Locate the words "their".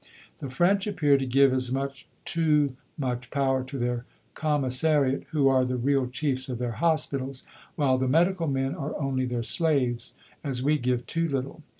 3.77-4.03, 6.57-6.71, 9.27-9.43